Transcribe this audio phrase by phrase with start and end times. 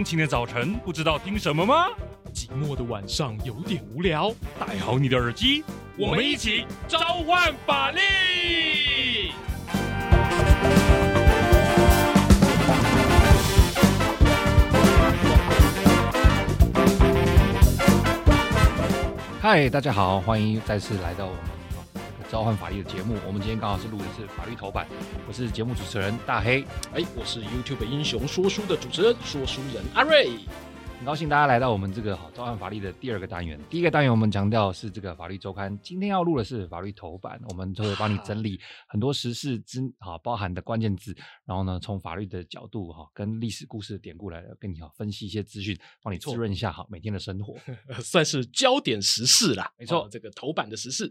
[0.00, 1.88] 通勤的早晨不知道听什么吗？
[2.32, 5.62] 寂寞的晚上有点无聊，戴好你的耳机，
[5.98, 8.00] 我们一起召唤法力！
[19.42, 21.59] 嗨，大家好，欢迎再次来到我们
[22.30, 23.16] 召唤法律的节目。
[23.26, 24.86] 我们今天刚好是录的是法律头版，
[25.26, 30.30] 我是节目主持人大黑，哎，我是 YouTube 英雄说书的主持人说书人阿瑞。
[31.00, 33.58] 很高兴大家来到我们这个好召唤法律的第二个单元。
[33.70, 47.56] 第一个单元我们强调是这个法律周刊，今天要录的是法律头版，我们就会帮你整理很多时事之哈包含的关键字，然后呢从法律的角度哈跟历史故事的典故来跟你哈分析一些资讯，帮你滋润一下哈每天的生活，
[48.04, 49.72] 算是焦点时事啦。
[49.78, 51.10] 没错，这个头版的时事。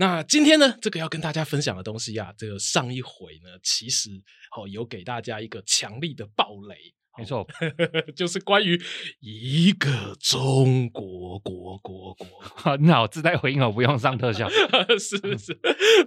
[0.00, 4.10] 那今天呢，这个要跟大家分享的东西啊，这个上一回呢，其实
[4.50, 6.92] 好有给大家一个强力的暴雷。
[7.18, 7.46] 没错，
[8.14, 8.80] 就是关于
[9.20, 12.26] 一个中国国国国。
[12.40, 14.48] 好，你好，自带 回应哦，不用上特效。
[14.98, 15.58] 是是，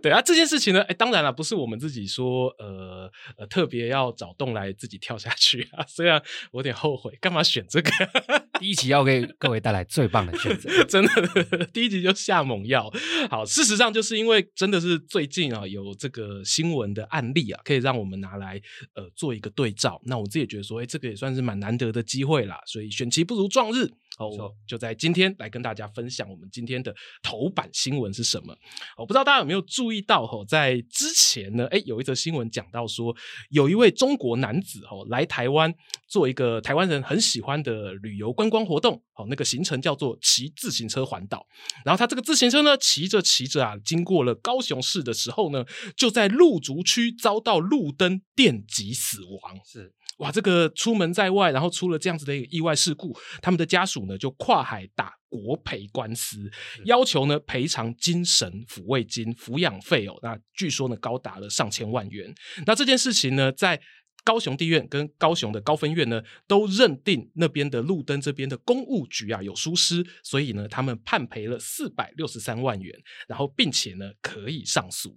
[0.02, 5.86] 对啊，这件事情呢，哎，当然了，不是我们自己说，呃呃，特别要找洞来自己跳下去啊。
[5.88, 7.92] 虽然我有点后悔，干嘛选这个？
[8.60, 12.92] 第一集要给各位带来最棒的选择，真的，第一集就下猛药。
[13.30, 18.62] 好，事实上就是因为真的是最近啊，有这个新闻的案例啊，可以让我们拿来
[18.94, 20.00] 呃做一个对照。
[20.06, 22.62] 那我自己也觉得说，哎，这个也算是蛮难得的机会啦。
[22.66, 23.92] 所以选期不如撞日。
[24.18, 28.56] 哦，就在今天来跟大家分享我们今天的头版新闻是什么？
[28.96, 33.16] 我不知道大家有没有注意到，哈，在之前呢，诶，有一则新闻讲到说，
[33.50, 35.74] 有一位中国男子，哦，来台湾
[36.08, 41.48] 做一个台湾人很喜欢的旅游观光活动，哦，那个行程叫做骑自行车环岛。
[41.84, 49.60] 然后他这个自行车呢，骑着骑着啊，经过了高雄市的时候呢，就在路竹区遭到路灯电击死亡。
[49.66, 49.96] 是。
[50.22, 56.48] 哇，这个出门在外，然后出了这样子的一个意外事故，他们的家属呢就跨海打国赔官司，
[56.86, 60.16] 要求呢赔偿精神抚慰金、抚养费哦。
[60.22, 62.32] 那据说呢高达了上千万元。
[62.68, 63.82] 那这件事情呢，在
[64.24, 72.96] 高雄地院跟高雄的高分院呢都认定那边的路灯这边的公务局啊有疏失，所以呢他们判赔了四百六十三万元，
[73.28, 75.16] 然后并且呢可以上诉。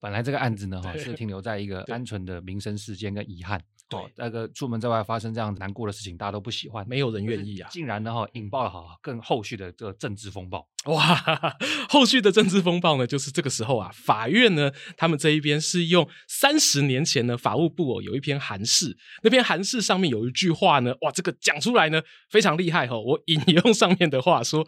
[0.00, 3.62] 本来这个案子呢哈是停留在一个单纯的民生事件跟遗憾。
[3.88, 7.68] 对，那个出门在外发生这样子难过的事情，大家都不喜欢，没有人愿意啊。
[7.72, 10.68] 竟然呢哈引爆了哈更后续的这个政治风暴。
[10.84, 11.24] 哇，
[11.88, 24.66] 后续的政治风暴呢，就是这个时候啊，法院呢，他们这一边是用三十年前呢，法务部哦有一篇函释，那篇函释上面有一句话呢，哇，这个讲出来呢非常厉害哈，我引用上面的话说，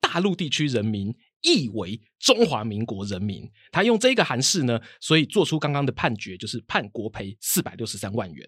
[0.00, 1.14] 大陆地区人民。
[1.44, 8.44] 意为中华民国人民，他用这个函释呢，所以做出刚刚的判决，就是判国赔四百六十三万元。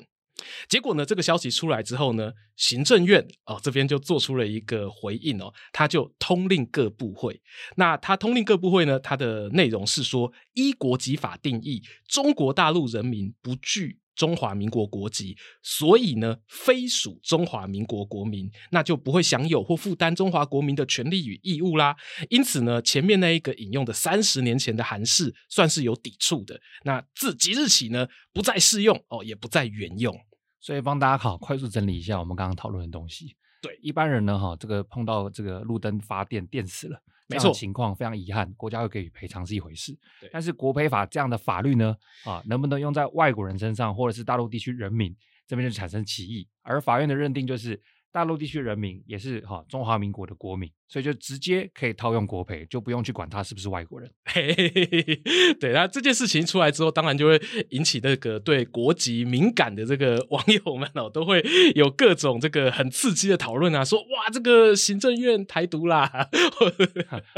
[0.69, 7.41] 结果呢，这个消息出来之后呢，行政院哦这边就做出了一个回应哦，他就通令各部会。
[7.77, 14.01] 那他通令各部会呢，他的内容是说，依国籍法定义，中国大陆人民不具。
[14.17, 21.95] 中华民国国籍，所以呢，非属中华民国国民，那就不会享有或负担中华国民的权利与义务啦。
[22.31, 26.61] 因此呢，前面那一个引用的三十年前的韩式，算是有抵触的。
[26.85, 30.19] 那自即日起呢，不再适用哦，也不再原用。
[30.59, 33.37] 所以帮大家好快速整理一下我们刚刚讨论的东西。
[33.61, 37.01] 对，一般人呢，哈，这个碰到这个路灯发电电死了。
[37.29, 39.97] 没错，情况非常遗憾，国家会给予赔偿是一回事。
[40.21, 45.15] 对，但是国赔法这样的法律呢，啊，能不能用在外国人身上，或者是大陆地区人民
[45.47, 47.83] 这边就产生歧义，而法院的认定就是。
[48.17, 54.11] 大陆地区人民也是哈中华民国的国民，所以就直接可以套用国赔，就不用去管他是不是外国人。
[54.25, 57.39] 嘿嘿嘿，对，那这件事情出来之后，当然就会
[57.69, 61.45] 引起那个对国籍敏感的这个网友们哦，都会
[61.75, 66.11] 有各种这个很刺激的讨论啊，说哇，这个行政院台独啦，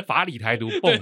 [0.07, 0.97] 法理台独，蹦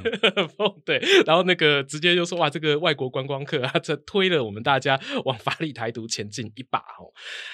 [0.56, 7.12] 蹦，对，然后那个直接就说哇，这个外国观光客啊，这推了我们大家往法理台独前进一把哦。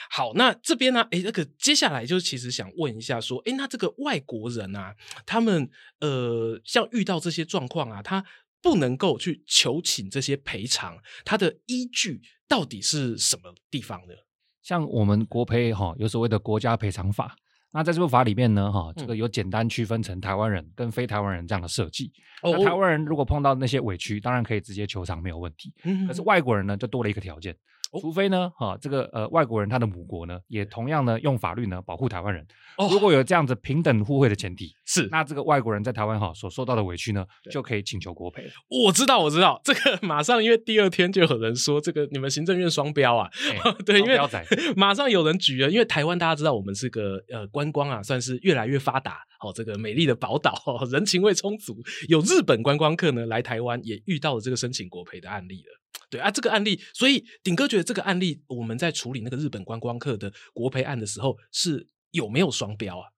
[0.08, 2.12] 好，那这边呢，哎，那个接下来就。
[2.12, 4.94] 就其实想问一下，说，哎，那这个外国人啊，
[5.25, 5.70] 他们
[6.00, 8.23] 呃，像遇到这些状况啊，他
[8.61, 14.12] 不能够去求请这些赔偿，他的依据到底是什么地方呢？
[14.61, 17.35] 像我们国赔哈，有所谓的国家赔偿法，
[17.70, 22.12] 那在这部法里面呢，哈，这个有简单区分成台湾人跟非台湾人这样的设计。
[22.43, 25.73] 哦、那台湾人如果碰到那些委屈，当然可以直接求偿，没有问题。
[25.85, 27.56] 嗯、可是外国人呢，就多了一个条件。
[28.00, 32.46] 除非呢，哈，这个呃外国人他的母国呢，也同样呢用法律呢保护台湾人。
[32.78, 38.44] 哦，如果有这样子平等互惠的前提，是那这个外国人在台湾哈所受到的委屈呢，就可以请求国赔。
[38.68, 44.18] 我知道，我知道，这个马上因为第二天就有人说这个你们行政院双标啊，欸、对，因为
[44.76, 50.54] 马上有人举了，因为台湾大家知道我们是个呃观光啊，算是越来越发达哦，这个美丽的宝岛，
[50.90, 51.78] 人情味充足，
[52.08, 55.80] 有日本观光客呢来台湾也遇到了这个申请国赔的案例了。
[56.10, 63.08] 对啊，这个案例，所以顶哥觉得这个案例，我们在处理那个日本观光客的国赔案的时候，是有没有双标啊？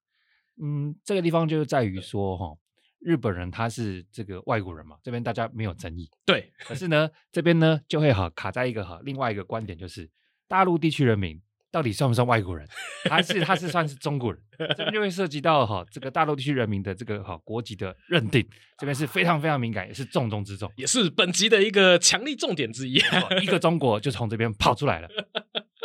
[0.62, 2.56] 嗯，这个地方就是在于说，哈，
[3.00, 6.08] 日本人他是这个外国人嘛，这边大家没有争议。
[6.24, 10.10] 对，可是呢，这边呢就会哈卡在一个哈另外一个观点，就是
[10.48, 11.40] 大陆地区人民。
[11.70, 12.64] 到底算不算外国人，
[13.10, 14.40] 还是他是算是中国人？
[14.76, 18.48] 这边就会涉及到哈这个大陆地区人民的这个哈国籍的认定，
[18.78, 23.02] 这边是非常非常敏感，也是重中之重，也是本集的一个强力重点之一。
[23.42, 25.08] 一个中国就从这边跑出来了，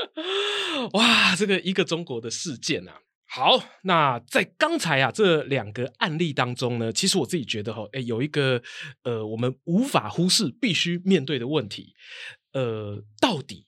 [0.93, 2.93] 哇，这个一个中国的事件啊！
[3.29, 8.61] 好，那在刚才啊这两个案例当中呢，其实我自己觉得哈，哎，有一个
[9.03, 11.93] 呃我们无法忽视、必须面对的问题，
[12.53, 13.67] 呃，到底。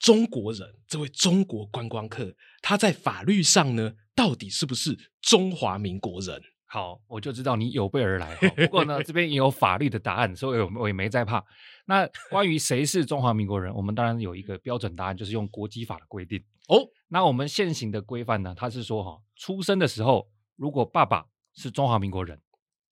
[0.00, 6.38] 中国人，这位中国观光客，他在法律上呢，到底是不是中华民国人？
[6.66, 8.36] 好，我就知道你有备而来。
[8.36, 11.42] 不过呢，这边也有法律的答案，所以我也没在怕。
[11.86, 16.42] 那关于谁是中华民国人，我们当然有一个标准答案，就是用国籍法的规定。
[16.68, 22.40] 哦，那我们现行的规范呢，它是说哈，出生的时候如果爸爸是中华民国人，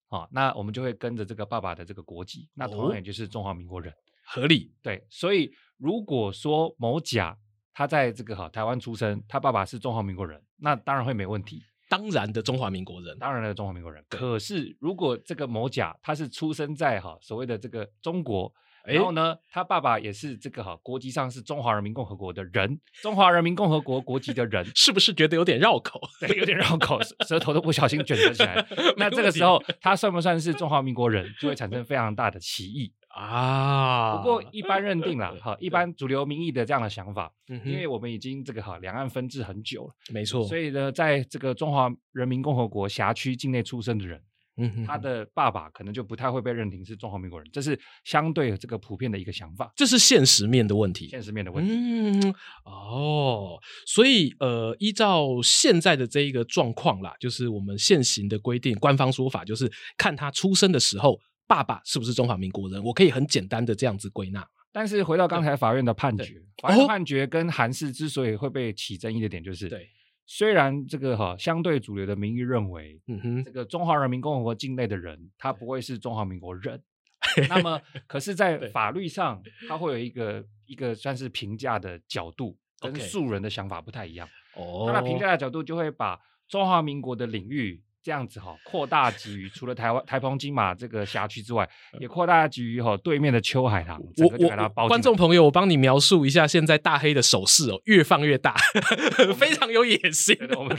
[0.09, 3.93] 啊，那我们就会跟着这个爸爸的这个国籍，那同样也就是中华民国人。
[4.25, 4.73] 合理。
[4.81, 5.51] 对，所以。
[5.77, 7.37] 如果说某甲
[7.73, 11.61] 他在这个哈台湾出生，他爸爸是中华民国人，那当然会没问题。
[11.89, 14.01] 当然的中华民国人，当然的中华民国人。
[14.07, 18.53] 可是如果这个某甲他是出生在哈所谓的这个中国，
[18.85, 26.01] 然后呢，他爸爸也是这个哈国籍上是中华人民共和国的人，中华人民共和国国籍的人，是不是觉得有点绕口？
[26.19, 28.65] 对，有点绕口，舌头都不小心卷了起来。
[28.97, 32.93] 那这个时候他算不算是中华民国人，就会产生非常大的歧义。
[33.13, 44.19] 啊，不过一般认定了哈， 一般主流民意的这样的想法，嗯、因为我们已经这个哈两岸分治很久了，没错，所以呢，在这个中华人民共和国辖区境内出生的人，
[44.57, 52.35] 嗯哼，他的爸爸可能就不太会被认定是中华民国人，这是相对这个普遍的一个想法，这是现实面的问题，现实面的问题，嗯，
[52.65, 61.19] 哦，所以呃，依照现在的这一个状况啦，就是我们现行的规定，官方说法就是看他出生的时候。
[61.45, 62.81] 爸爸是不是中华民国人？
[62.81, 64.47] 我可以很简单的这样子归纳。
[64.71, 69.87] 但是回到刚才法院的判决，法院判决跟韩氏之所以会被起争议的点，就是对，
[70.25, 76.81] 虽然这个哈相对主流的民意认为，嗯哼，这个中华人民共和国境内的人他不会是中华民国人，
[77.49, 84.27] 那么可是，在法律上他会有一个一个算是评价的角度，跟素人的想法不太一样。
[84.55, 87.83] 哦，那评价的角度就会把中华民国的领域。
[88.03, 91.67] 这样子哈，扩大 给予除了台湾台澎金马这个辖区之外，
[91.99, 93.97] 也扩大给予哈对面的秋海棠。
[94.17, 98.55] 我我观众朋友，我帮你描述一下现在大黑的手势哦，越放越大
[99.39, 100.37] 非常有野心。
[100.57, 100.77] 我们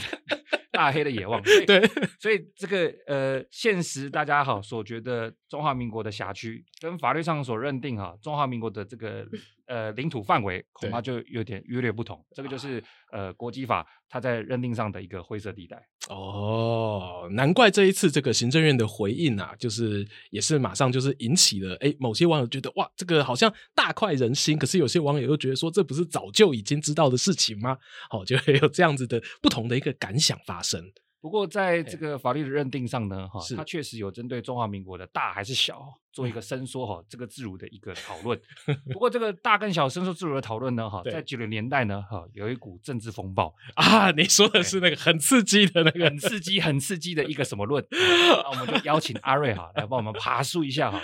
[0.70, 1.80] 大黑的野望，对，
[2.20, 9.26] 所以这个呃，现实大家好所觉得中华民国的辖区，跟法律上所认定哈中华民国的这个。
[9.66, 15.82] 呃，领土范围恐怕就有点约略不同，这个就是呃国际法它在认定上的一个灰色地带。
[16.08, 27.78] 哦，难怪这一次这个行政院的回应啊，就是也是马上就是引起了哎，某些网友觉得哇，这个好像大快人心，可是有些网友又觉得说，这不是早就已经知道的事情吗？
[28.10, 30.92] 好、哦，就会有这样子的不同的一个感想发生。
[31.24, 38.38] 不过，在这个法律的认定上呢，哈，它确实有针对中华民国的大还是小做一个伸缩哈，这个自如的一个讨论。
[38.92, 44.10] 不过，这个大跟小伸缩自如的讨论呢，哈，在九零年代呢，哈，有一股政治风暴 啊。
[44.10, 47.82] 你说的是那个很刺激的那个，很刺激、很刺激的一个什么论？
[47.90, 51.00] 那我们就邀请阿瑞哈来帮我们爬梳一下哈。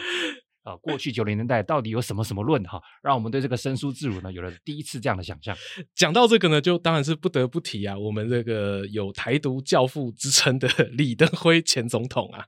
[0.62, 5.56] 啊，过去九零年代到底有什么什么论哈，让我们对这个生疏自如呢有了第一次这样的想象。
[5.94, 12.44] 讲到这个呢，就当然是不得不提啊，我们这个有台独教父之称的 李登辉前总统啊。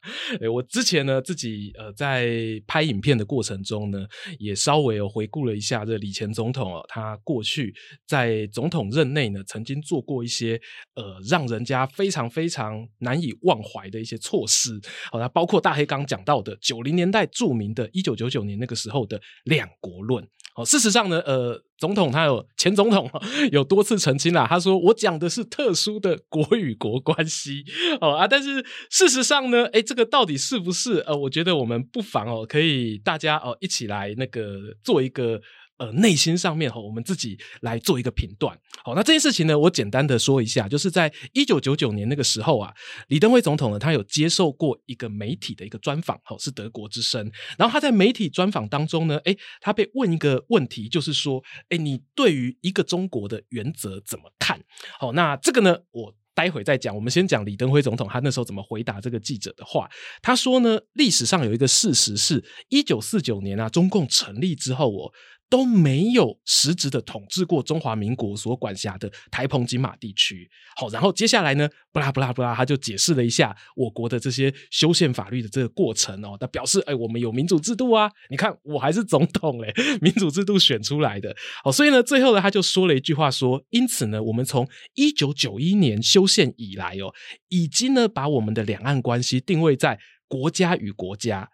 [0.52, 2.28] 我之前呢自己呃在
[2.66, 4.06] 拍影片的过程中呢，
[4.38, 7.74] 也稍微有回顾了一下这李前总统哦，他过去
[8.06, 10.60] 在总统任内呢，曾经做过一些
[10.94, 14.78] 呃让人家非常非常难以忘怀的一些措施。
[15.10, 20.22] 好，那包括大黑刚讲到的九零年代著名的一九九九年那个时候的两国论，
[20.56, 23.10] 哦，事实上呢，呃，总统他有前总统
[23.50, 27.64] 有多次澄清啦，他说我讲的是特殊的国与国关系
[28.00, 30.98] 哦啊，但是事实上呢，诶，这个到底是不是？
[31.06, 35.40] 呃，我觉得我们不妨哦，可以大家哦一起来那个做一个。
[35.82, 38.56] 呃，内心上面哈，我们自己来做一个评断。
[38.84, 42.72] 好，那这件事情呢，我简单的说一下，就是在一九九九年那个时候啊，
[43.08, 47.28] 李登辉总统呢，他有接受过一个媒体的一个专访，好，是德国之声。
[47.58, 54.62] 然后他在媒体专访当中呢，诶，他被问一个问题，就是说，诶，你对于一个中国的原则怎么看？
[55.00, 56.94] 好，那这个呢，我待会再讲。
[56.94, 59.90] 我们先讲李登辉总统他那时候怎么回答这个记者的话。
[60.22, 65.12] 他说呢，历史上有一个事实是，一九四九年啊，中共成立之后，哦。
[65.52, 70.48] 都没有实质的统治过中华民国所管辖的台澎金马地区。
[70.74, 76.38] 好，然后接下来呢，不拉不拉不拉，他就解释了一下我国的这些修宪法律的这个过程哦。
[76.40, 81.36] 他表示，哎，我们有民主制度啊，你看我还是总统嘞， 民主制度选出来的。
[81.62, 87.12] 好，所以呢，最后呢，他就说了一句话说，因此呢，我们从一九九一年修宪以来哦，
[87.50, 91.50] 已经呢把我们的两岸关系定位在国家与国家。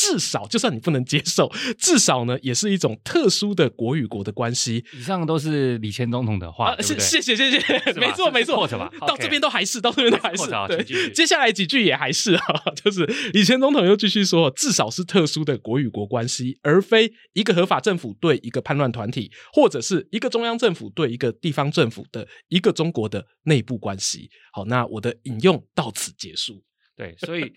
[0.00, 4.82] 至少，就算你不能接受，至少呢，也是一种特殊的国与国的关系。
[4.94, 8.66] 以上都是李前总统的话，谢谢谢谢谢，没错没错，
[9.06, 10.50] 到这边都还是，到这边都还是。
[10.68, 12.42] 对，接下来几句也还是啊，
[12.82, 13.04] 就是
[13.34, 24.30] 李前总统又继续说，至少是特殊的国与国关系，而非一个合法政府对一个叛乱团体，或者是一个中央政府对一个地方政府的一个中国的内部关系。
[24.54, 26.64] 好，那我的引用到此结束。
[26.96, 27.52] 对，所以。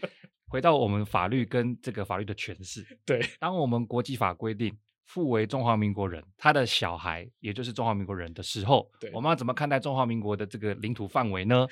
[0.53, 4.71] 回到我们法律跟这个法律的诠释，对，当我们国际法规定
[5.03, 11.65] 父为中华民国人，他的小孩也就是中华民国人的时候，我们要怎么看待中华民国的这个领土范围呢？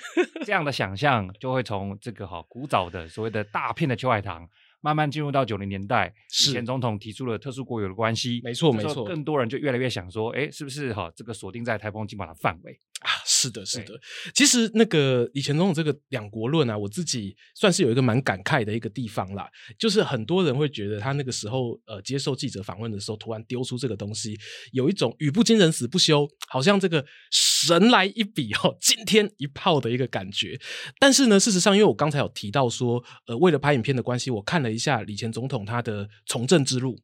[0.44, 4.48] 这样的想象就会从这个哈古早的所谓的大片的秋海棠，
[4.80, 12.76] 慢慢进入到九零年代，前总统提出了特殊国有的关系，没错没错，更多人就越来越想说，哎，是不是哈这个锁定在台风金马的范围？
[13.02, 13.98] 啊，是的，是的。
[14.32, 19.48] 其实那个李前总统这个两国论啊，我自己算是有一个蛮感慨的一个地方啦。
[19.76, 24.38] 就是很多人会觉得他那个时候呃接受记者访问的时候，突然丢出这个东西，
[24.72, 30.56] 有一种语不惊人死不休，好像这个神来一笔哦，惊天一炮的一个感觉。
[31.00, 36.96] 但是呢，事实上，因为我刚才有提到说，呃，为了拍影片的关系，我看了一下李前总统他的从政之路，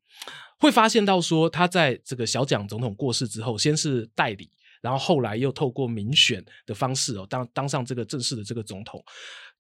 [0.61, 4.49] 会发现到说他在这个小蒋总统过世之后，先是代理。
[4.81, 9.03] 然后后来又透过民选的方式哦，当当上这个正式的这个总统，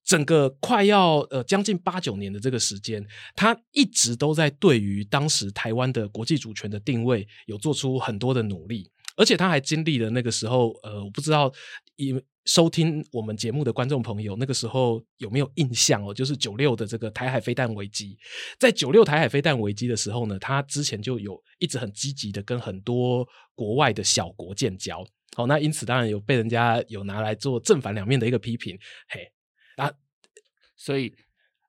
[0.04, 11.52] 整个快要呃将近八九年的这个时间，他一直都在对于当时台湾的国际主权的定位有做出很多的努力，而且他还经历了那个时候呃，我不知道
[11.96, 12.14] 以
[12.44, 18.18] 收听我们节目的观众朋友那个时候有没有印象哦，就是九六的这个台海飞弹危机，
[18.58, 23.26] 在九六台海飞弹危机的时候呢，他之前就有一直很积极的跟很多。
[23.58, 25.04] 国外的小国建交，
[25.34, 28.78] 好，那因此当然有被人家有拿来做正反两面的一个批评，
[29.08, 29.32] 嘿，
[29.74, 29.92] 啊，
[30.76, 31.12] 所以，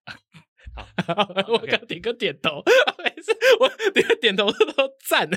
[0.76, 0.88] 好，
[1.52, 2.64] 我刚点个点头，
[3.04, 5.28] 没事，我点个点头都赞，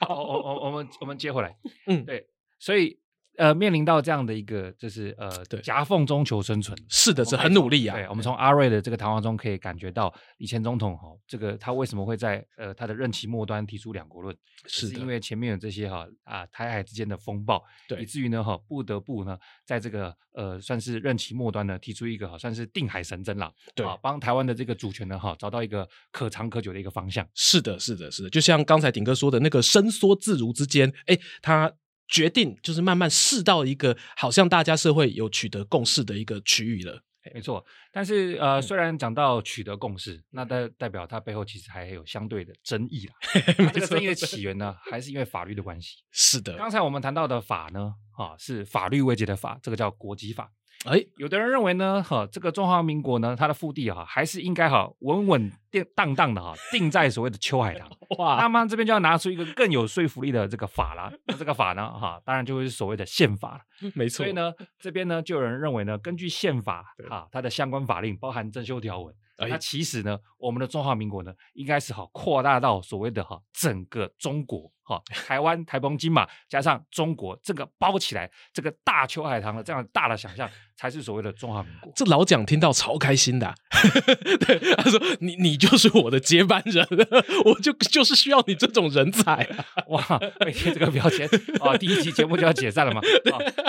[0.00, 3.00] 好，我我我们我们接回来，嗯，对，所以。
[3.40, 7.96] 呃，面临到这样的一个，就是呃，对，夹缝中求生存，是的，是很努力啊。
[7.96, 27.26] 对，我们从阿瑞的这个谈话中可以感觉到，以前总统哈、哦，这个他为什么会在呃他的任期末端提出两国论，是，是因为前面有这些哈啊台海之间的风暴，对，以至于呢哈不得不呢在这个呃算是任期末端呢提出一个哈算是定海神针了，对，帮台湾的这个主权呢哈找到一个可长可久的一个方向。
[27.34, 31.72] 是的，是的，是的，就像刚才鼎哥说的那个伸缩自如之间，哎，他。
[32.10, 37.00] 决定就是慢慢试到一个好像大家社会有取得共识的一个区域了，
[37.32, 37.64] 没错。
[37.92, 43.14] 但是呃，虽然讲到取得共识，那代代表它背后其实还有相对的争议啦。
[43.72, 45.98] 这个争议的起源呢，还是因为法律的关系。
[46.10, 50.50] 是的，刚才我们谈到的法呢，啊，是法律位阶的法，这个叫国籍法。
[50.86, 57.86] 哎，有的人认为呢，哈，这个中华民国呢，它的腹地哈，还是应该哈稳稳定当当的哈，定在所谓的秋海棠。
[58.16, 61.12] 哇，那么这边就要拿出一个更有说服力的这个法了。
[61.26, 63.60] 那这个法呢，哈，当然就会是所谓的宪法了。
[63.94, 64.24] 没错。
[64.24, 74.72] 所以呢，这边呢，就有人认为呢，根据宪法哈，它的相关法令包含增修条文，那其实呢，我们的中华民国呢，应该是哈扩大到所谓的哈整个中国。
[74.90, 81.92] 好，台湾、台澎金马加上中国，这个包起来，这个大秋海棠的这样大的想象，才是所谓的中华民国。
[81.94, 83.54] 这老蒋听到超开心的、啊，
[84.44, 86.84] 对，他说：“你你就是我的接班人，
[87.46, 89.64] 我就就是需要你这种人才、啊。
[89.90, 91.24] ”哇，每天这个标签
[91.60, 93.00] 啊，第一期节目就要解散了嘛。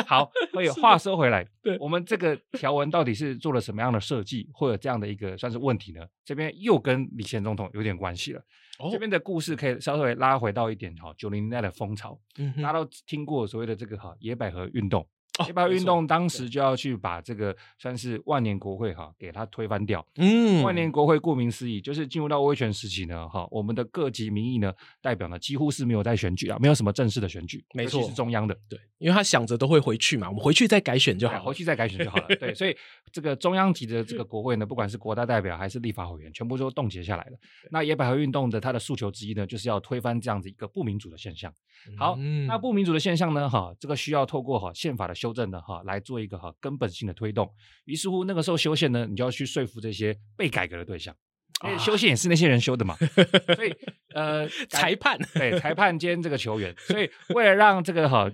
[0.08, 6.02] 好，所以话说回来，对我们这个条文到底是做了什么样的设计，会有这样的一个算是问题呢？
[6.26, 8.42] 这边又跟李前总统有点关系了。
[8.82, 15.08] 哦、这边的故事可以稍微拉回到一点哈，九零年代的风潮，嗯、哼大家都听过所谓的这个哈野百合运动。
[15.46, 20.06] 野、哦、百合运动当时就要去把这个算是万年国会哈给它推翻掉。
[20.18, 28.56] 嗯，万年国会顾名思义就是进入到威权时期呢哈，我们的各级民意呢代表呢几乎是没有在选举啊，没有什么正式的选举，没错，是中央的。
[28.70, 32.28] 对，因为他想着都会回去嘛，我们回去再改选就好，回去再改选就好了。
[32.40, 32.76] 对，所以
[33.12, 37.38] 这个中央级的这个 国会呢，不管是国大代表还是立法委员，全部都冻结下来了。
[37.72, 41.54] 那野百合运动的它的诉求之一呢，就是要推翻这样子一个不民主的现象。
[41.98, 46.02] 好，嗯、那不民主的现象呢哈，这个需要透过哈宪法的修正的哈来。
[46.02, 47.48] 做一个哈根本性的推动，
[47.86, 51.16] 于是乎那个时候修宪呢，你就要去说服这些被改革的对象，
[51.64, 52.98] 因为修宪也是那些人修的嘛，
[53.56, 53.72] 所以
[54.16, 58.30] 呃裁判对裁判兼这个球员，所以为了让这个哈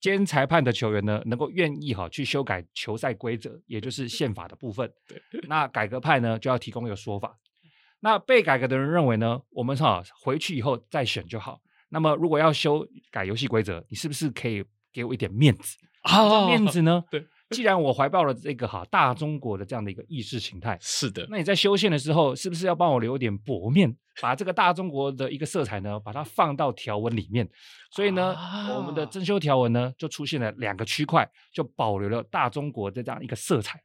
[0.00, 4.92] 兼裁判的球员呢能够愿意哈去修改球赛规则，也就是宪法的部分，
[5.48, 7.38] 那改革派呢就要提供一个说法，
[8.00, 15.78] 那被改革的人认为呢，我们哈回去以后再选就好，那么如果要修改游戏规则，你是不是可以给我一点面子？
[16.02, 17.02] 啊，面子呢？
[17.10, 27.48] 对，既然我怀抱了这个哈大中国的这样的一个意识形态，是的，那你在修宪的时候，是不是要帮我留点薄面，把这个大中国的一个色彩呢，把它放到条文里面？
[27.90, 33.80] 所以呢，啊、我们的征修条文呢，就出现了两个区块，就保留了大中国的这样一个色彩。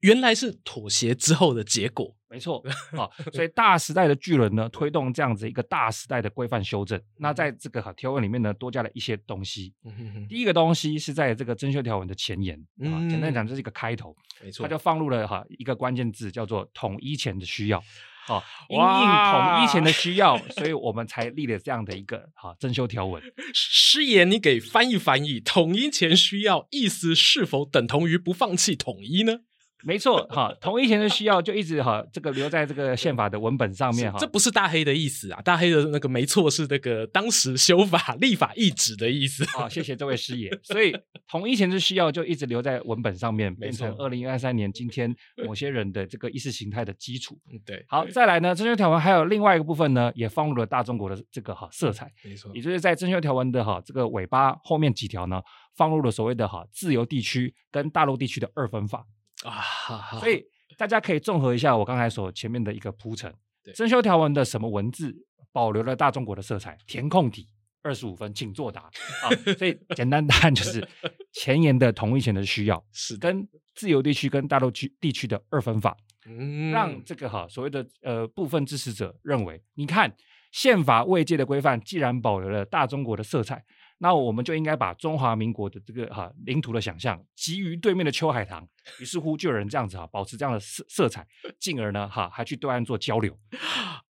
[0.00, 2.62] 原来是妥协之后的结果，没错
[2.96, 7.00] 啊，所以大时代的巨人呢，推动这样子一个大时代的规范修正。
[7.18, 9.74] 那在这个哈条文里面呢，多加了一些东西。
[9.84, 17.82] 嗯第一个东西是在这个增修条文的前言啊，简单讲，这是一个开头，没错，它就放入了哈一个关键字，叫做统一前的需要。
[18.26, 23.22] 好，因应统一前的需要，所以我们才立了这样的一个哈增修条文。
[23.54, 29.38] 师爷，你给翻译翻译，统一前需要意思是否等同于不放弃统一呢？
[29.84, 34.18] 没错，哈，统一前的需要就一直哈，这个留在这个宪法的文本上面哈。
[34.18, 39.44] 这不是大黑的意思啊，大黑的那个没错，是那个当时修法立法意旨的意思。
[39.46, 40.50] 好，谢谢这位师爷。
[40.64, 40.96] 所以
[41.28, 45.14] 统一前的需要就一直留在文本上面，变成二零二三年今天
[45.46, 47.38] 某些人的这个意识形态的基础。
[47.52, 47.84] 嗯，对。
[47.88, 52.10] 好，再来呢，增修条文还有另外一个部分呢，也放入了大中国的这个哈色彩。
[52.24, 55.40] 没错，也就是在增修条文的哈这个尾巴后面几条呢，
[55.76, 59.04] 放入了所谓的哈自由地区跟大陆地区的二分法。
[59.44, 60.44] 啊，所以
[60.76, 63.32] 大家可以综合一下我刚才所前面的一个铺陈。
[63.62, 65.14] 对，增修条文的什么文字
[65.52, 66.76] 保留了大中国的色彩？
[66.86, 67.48] 填空题，
[67.82, 68.82] 二十五分，请作答。
[68.82, 70.86] 啊，所以简单答案就是
[71.32, 75.96] 前沿的同一前的需要，是跟自由地区跟大陆区地区的二分法，
[76.26, 80.12] 嗯，让这个哈所谓的呃部分支持者认为，你看
[80.50, 83.64] 宪法未界的规范既然保留了大中国的色彩。
[83.98, 88.66] 那我们就应该把中华民国的这个哈领土的想象给予对面的秋海棠，
[89.00, 91.26] 于是乎就有人这样子哈，保持这样的色色彩，
[91.58, 93.36] 进而呢哈还去对岸做交流。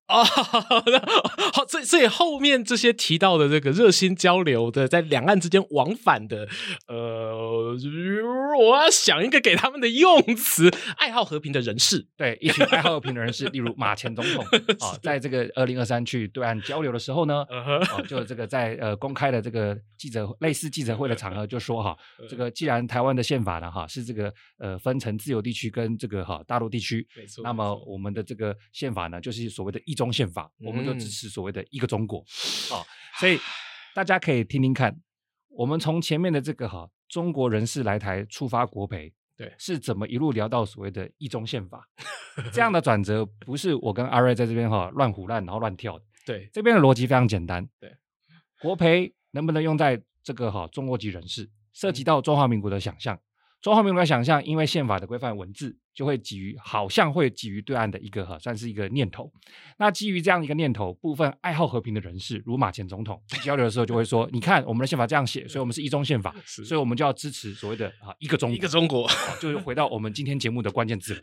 [0.07, 0.23] 啊，
[1.53, 6.47] 好，所以所以后面这些提到的这个热心交流的，在两岸之间往返的，
[6.87, 7.77] 呃，
[8.57, 14.45] 我要想一个给他们的用词，爱好和平的人士，对，一 群爱好和平的人士，例如马前总统
[14.79, 21.97] 啊，在这个二零二三去对岸交流的时候呢，啊，就这个在呃公开的这个记者类似记者会的场合就说哈，
[22.31, 29.96] 这个既然台湾的宪法呢哈是这个呃分成自由地区跟这个哈大陆地区，没错，那么我们的这个宪法呢就是所谓的一。
[29.97, 32.21] 中宪法，我们就支持所谓的一个中国，
[32.71, 32.87] 嗯、哦，
[33.19, 33.37] 所以
[33.95, 34.97] 大家可以听听看，
[35.49, 41.89] 我们从前面的这个哈中国人士来台触发国培，对，是怎么一路聊到所谓的一中宪法，
[42.53, 47.97] 这样的转折不是我跟阿瑞在这边哈乱唬乱然后乱跳的，对，这边的逻辑非常简单，对，
[48.61, 53.19] 国培能不能用在这个哈中国籍人士，涉及到中华民国的想象。
[53.63, 59.33] 中华民国的想象，因为宪法的规范文字，就会给予好像会给予对岸的一个哈，算是一个念头。
[59.79, 69.09] 那基于这样一个念头，部分爱好和平的人士，如马前总统交流的时候，就会说：“你看，我们的宪法这样写，所以我们是一中宪法，所以我们就要支持所谓的啊一个中国，一个中国。”
[69.41, 71.19] 就是回到我们今天节目的关键字。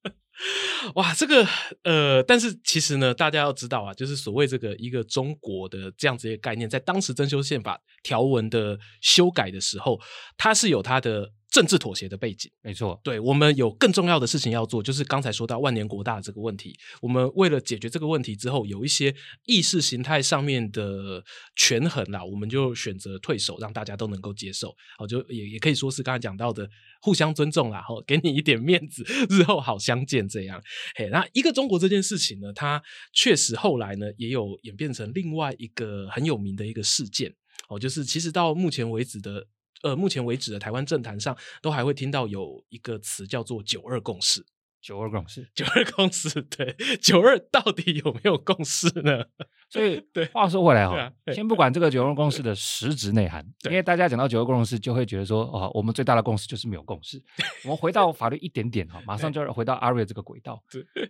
[0.94, 1.46] 哇，这个
[1.82, 9.98] 呃，但是其实呢，大家要知道啊，就是所谓这个一个中国的这样子一个概念，在当时增修宪法条文的修改的时候，
[10.36, 11.32] 它是有它的。
[11.50, 13.00] 政治妥协的背景，没错。
[13.02, 16.76] 对，我们有更重要的事情要做，就是刚才说到万年国大这个问题。
[17.00, 19.14] 我们为了解决这个问题之后，有一些
[19.46, 21.24] 意识形态上面的
[21.56, 24.74] 权衡啦，我们就选择退守，让大家都能够接受。
[24.98, 26.68] 好，就也也可以说是刚才讲到的
[27.00, 30.62] 互相尊重啦，好，给你一点面子，日后好相见这样。
[30.96, 32.82] 嘿，那一个中国这件事情呢，它
[33.14, 37.34] 确实后来呢也有演变成另外一个很有名的一个事件。
[37.70, 39.46] 哦，就是其实到目前为止的。
[39.82, 44.44] 呃，目前为止的台湾政坛上都还会听到有一个词叫做“九二共识”。
[44.80, 49.24] 九二共识，九二共识，对，九二到底有没有共识呢？
[49.68, 57.20] 所以，对，话说回来哈，先不管这个九二共识的实质内涵，因为大家讲到九二共识，就会觉得说，哦，我们最大的共识就是没有共识。
[57.64, 60.62] 我们回到法律一点点哈，马上就要回到阿瑞这个轨道。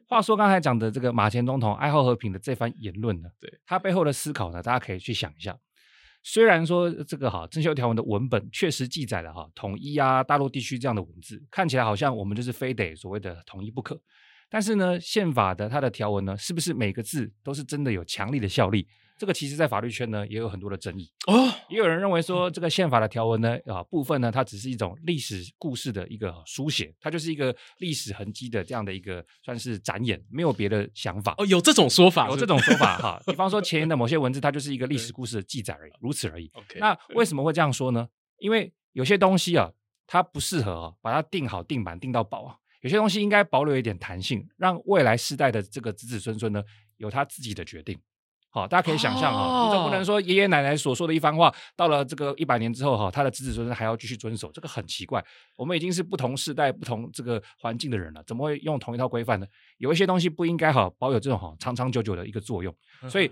[0.09, 5.57] 话说刚才讲的这个马前总统爱好和平的这番言论呢，对，他背后的思考呢，大家可以去想一下。
[6.23, 14.01] 虽然说这个哈征修条文的文本确实记载了哈统一啊大陆地区这样的文字，看起来好像我们就是非得所谓的统一不可。
[14.51, 18.89] 但是呢，宪法的它的条文呢，是不是每个字都是真的有强力的效力？
[19.19, 21.53] 这个其实，在法律圈呢，也有很多的争议哦。
[21.69, 31.35] 也有人认为说，这个宪法的条文呢，啊部分呢，它只是一种历史故事的一个书写，它就是一个历史痕迹的这样的一个算是展演，没有别的想法。
[31.37, 33.21] 哦，有这种说法，有这种说法哈。
[33.27, 36.49] 比方说前言的某些文字，它就是一个历史故事的记载而已，如此而已。
[36.55, 38.09] OK，那为什么会这样说呢？
[38.39, 39.73] 因为有些东西啊，
[40.07, 42.57] 它不适合啊，把它定好定版定到饱啊。
[42.83, 46.63] 有些东西应该保留一点弹性，让未来世代的这个子子孙孙呢，
[46.99, 47.99] 有他自己的决定。
[48.51, 55.23] 好，大家可以想象哈，你总不能说爷爷奶奶所说的一番话，到了这个一百年之后哈，他的子子孙孙还要继续遵守，这个很奇怪。
[55.55, 59.47] 我们已经是不同时代、不同这个环境的人了，怎么会用同一套规范呢？
[59.77, 62.75] 有一些东西不应该哈保有这种哈长长久久的一个作用。
[63.09, 63.31] 所以，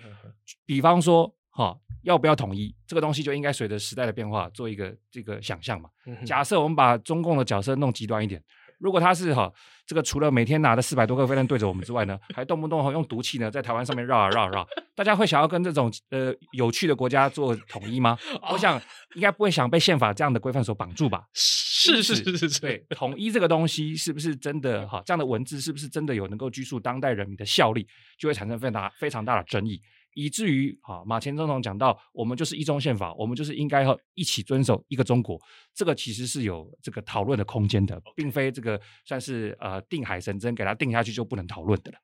[0.66, 5.88] 比方说哈，要不要统一这个东西，就应该随着时代的变化做一个这个想象嘛。
[6.26, 8.42] 假设我们把中共的角色弄极端一点。
[8.78, 9.50] 如果他是哈，
[9.86, 18.18] 这个除了每天拿着四百多个飞弹对着我们之外呢，还动不动哈用毒气呢在台湾上面绕啊绕啊绕，大家会想要跟这种呃有趣的国家做统一吗？
[18.52, 18.80] 我想
[19.14, 21.24] 应该不会想被宪法这样的规范所绑住吧？
[21.32, 25.02] 是是是是是，对，统一这个东西是不是真的哈？
[25.06, 27.86] 这样的文字是不是真的有能够拘束当代人民的效力，
[28.18, 29.80] 就会产生非常大非常大的争议。
[30.16, 35.38] 以至于啊，马前总统讲到，我们就是一中宪法，我们就是应该要一起遵守一个中国，
[35.74, 41.98] 这个其实是有这个讨论的空间的，并非这个算是呃定海神针，给它定下去就不能讨论的了。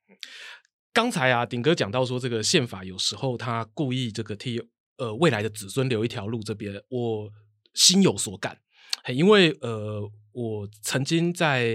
[0.93, 4.61] 刚才啊，鼎哥讲到说，这个宪法有时候他故意这个替
[4.99, 7.31] 呃未来的子孙留一条路，这边我
[7.73, 8.59] 心有所感，
[9.15, 10.13] 因为呃。
[10.33, 11.67] 我曾经在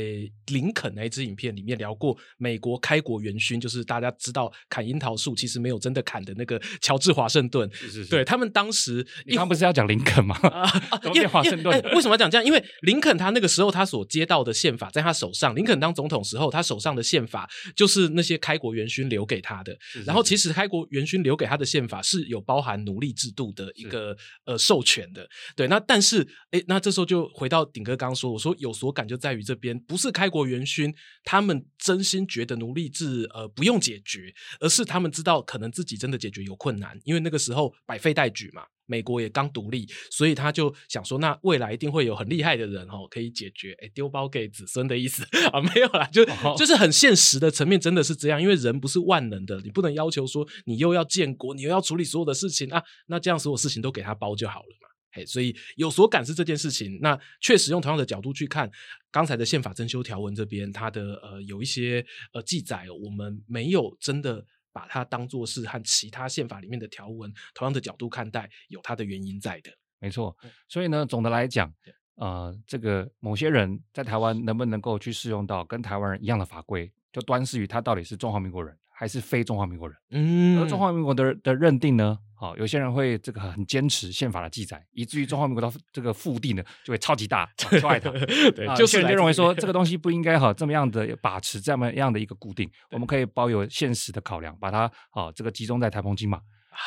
[0.47, 7.69] 林肯那一支影片里面聊过美国开国元勋，就是大家知道砍樱桃树其实没有真的砍的那个乔治华盛顿。
[7.73, 10.35] 是是是，对他们当时，你刚不是要讲林肯吗？
[10.49, 10.67] 啊，
[11.13, 12.43] 因为华盛顿为什么要讲这样？
[12.43, 19.77] 因为林肯他那个时候他所接到的宪法在他手上，林肯当总统时候他手上的宪法就是那些开国元勋留给他的。
[20.05, 24.15] 然后其实开国元勋留给他的宪法是有包含奴隶制度的一个
[24.45, 25.27] 呃授权的。
[25.55, 28.46] 对，那但是诶，那这时候就回到顶哥刚刚说，我说。
[28.55, 46.25] 有所感就在于这边，不是开国元勋，他们真心觉得奴隶制呃不用解决，而是他们知道可能自己真的解决有困难，因为那个时候百废待举嘛，美国也刚独立，所以他就想说，那未来一定会有很厉害的人哦，可以解决，哎，丢包给子孙的意思 啊，没有啦，就
[46.57, 54.87] 就是很现实的层面，真的是这样，因为人不是万能的，你不能要求说你又要建国，你又要处理所有的事情啊，那这样所有事情都给他包就好了嘛。
[55.25, 58.69] 所以有所感是这件事情，那确实用同样的角度去看
[59.11, 69.71] 刚才的宪法增修条文这边，它的呃有一些呃记载，我们没有真的把它当做是和其他宪法里面的条文同样的角度看待，有它的原因在的。
[69.99, 70.35] 没错，
[70.67, 71.73] 所以呢，总的来讲，
[72.15, 79.95] 呃，这个某些人在台湾能不能够去适用到跟台湾人一样的法规，就端视于他到底是中华民国人还是非中华民国人。
[80.09, 82.17] 嗯，而中华民国的的认定呢？
[82.33, 88.09] 好，有些人会这个很坚持宪法的记载，以至于中华民国的这个腹地呢就会超级大，超爱它。
[88.55, 96.39] 对，就是人就认为说这个东西不应该哈这么样的把持这么样的一个固定，我们可以保有现实的考量，把它好这个集中在台澎金马。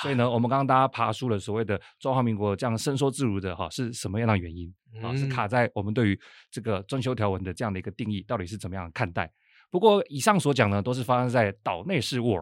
[0.03, 5.15] 所以呢，我们刚刚大家爬出了所谓的中华民国这样伸缩自如的哈是什么样的原因啊？
[5.17, 9.29] 是卡在我们对于这个增修条文的这样的一个定义到底是怎么样看待？
[9.71, 12.37] 不过，以上所讲呢，都是发生在岛内事务。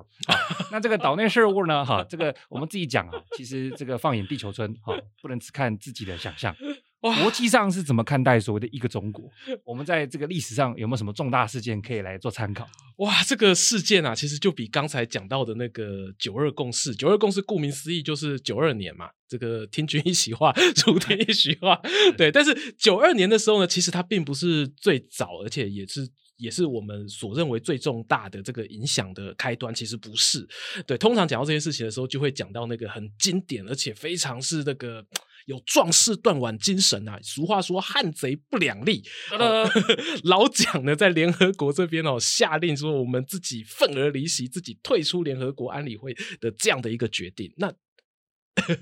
[0.72, 6.56] 那这个岛内事务呢，哈，这个我们自己讲啊，其实这个放眼地球村，哈，不能只看自己的想象。
[7.00, 9.30] 国际上是怎么看待所谓的一个中国？
[9.64, 12.66] 我们在这个历史上有没有什么重大事件可以来做参考？
[12.96, 20.52] 哇，这个事件啊，其实就比刚才讲到的那个九二共识，九二共识顾名思义就是九二年嘛，这个听君一席话，
[20.86, 21.80] 如听一席话。
[22.16, 26.08] 对，但是九二年的时候呢，其实它并不是最早，而且也是。
[26.38, 30.48] 也是我们所认为最重大的这个影响的开端，其实不是。
[30.86, 35.04] 对，通常讲到这些事情的时候，就会讲到那个很经典，而且非常是那个
[35.46, 37.18] 有壮士断腕精神啊。
[37.22, 39.02] 俗话说“汉贼不两立”，
[39.38, 39.68] 呃，
[40.24, 47.52] 老蒋呢在联合国这边哦下令说，我们自己愤而离席，自己退出联合国安理会的这样的一个决定。
[47.56, 47.72] 那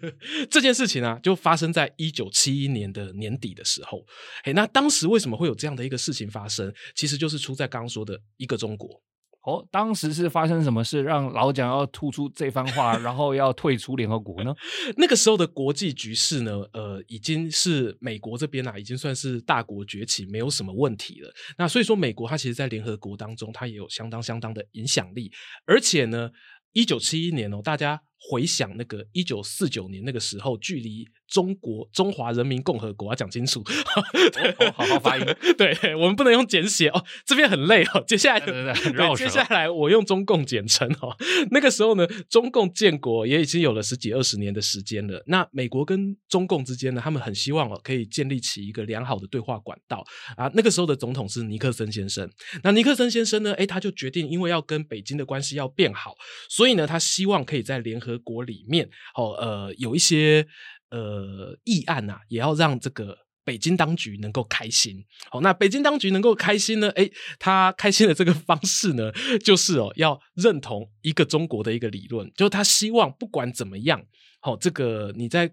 [0.51, 4.05] 这件事情啊，就发生在一九七一年的年底的时候。
[4.45, 6.73] 哎，那当时为什么会有这样的一个事情发生？
[6.95, 9.03] 其实就是出在刚刚说的一个中国。
[9.47, 14.53] 哦，当时是发生什么事让老蒋要吐出这番话，然后要退出联合国呢？
[14.99, 21.33] 那个时候的国际局势呢，呃，已经是美国这边啊，已经算是大国崛起，没有什么问题了。
[21.57, 25.31] 那所以说，美国它其实，在联合国当中，它也有相当相当的影响力，
[25.65, 26.29] 而且呢，
[26.77, 28.03] 一九七一年哦，大家。
[28.29, 33.61] 回想那个一九四九年那个时候，距离中国中华人民共和国要讲清楚，
[33.97, 35.25] 哦，好好发音。
[35.59, 38.03] 对，我们不能用简写哦，这边很累哦。
[38.07, 41.17] 接下来，对对对，对，接下来我用中共简称哦。
[41.51, 45.23] 那个时候呢，中共建国也已经有了十几二十年的时间了。
[45.27, 50.05] 那美国跟中共之间呢，他们很希望哦，可以建立起一个良好的对话管道
[50.37, 50.51] 啊。
[50.55, 52.31] 那个时候的总统是尼克森先生。
[52.63, 56.15] 那尼克森先生呢，诶，他就决定，因为要跟北京的关系要变好，
[56.49, 60.47] 所以呢，他希望可以在联合国里面，哦，呃，有一些
[60.91, 65.05] 呃议案呐、也要让这个北京当局能够开心。
[65.31, 66.89] 好，那北京当局能够开心呢？
[66.91, 69.13] 诶，他开心的这个方式呢，
[69.45, 74.05] 就是哦，要认同一个中国的一个理论，就是他希望不管怎么样，
[74.41, 75.53] 好，这个你在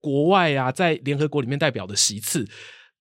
[0.00, 2.46] 国外啊，在联合国里面代表的席次。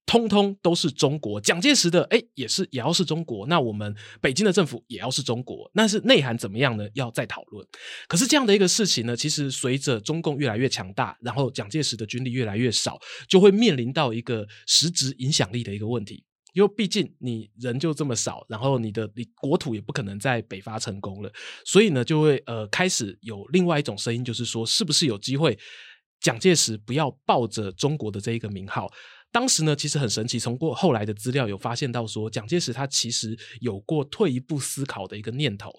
[0.05, 6.85] 通通都是中国，蒋介石的哎，也是也要是中国，那我们北京的政府也要是中国，那是内涵怎么样呢？
[6.95, 7.65] 要再讨论。
[8.07, 16.25] 可是这样的一个事情呢，其实随着中共越来越强大，然后蒋介石的军力越来越少，就会面临到一个实质影响力的一个问题。
[16.53, 21.31] 因为毕竟你人就这么少，然后你的你国土也不可能在北伐成功了，
[21.65, 25.57] 所以呢，就会呃开始有另外一种声音，就是说，是不是有机会
[26.19, 28.91] 蒋介石不要抱着中国的这一个名号？
[29.31, 30.37] 当时呢，其实很神奇。
[30.37, 35.71] 从过后来的资料有发现到说，蒋介石他其实有过退一步思考的一个念头。